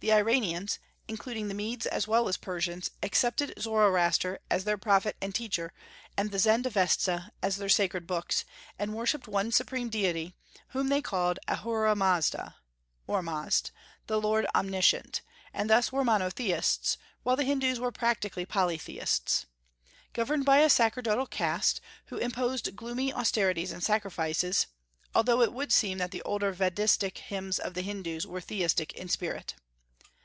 [0.00, 0.78] The Iranians,
[1.08, 5.72] including the Medes as well as Persians, accepted Zoroaster as their prophet and teacher,
[6.16, 8.44] and the Zend Avesta as their sacred books,
[8.78, 10.36] and worshipped one Supreme Deity,
[10.68, 12.54] whom they called Ahura Mazda
[13.08, 13.72] (Ormazd),
[14.06, 15.20] the Lord Omniscient,
[15.52, 19.46] and thus were monotheists; while the Hindus were practically poly theists,
[20.12, 24.68] governed by a sacerdotal caste, who imposed gloomy austerities and sacrifices,
[25.12, 29.08] although it would seem that the older Vedistic hymns of the Hindus were theistic in
[29.08, 29.56] spirit.